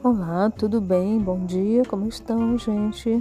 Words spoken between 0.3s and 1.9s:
tudo bem? Bom dia,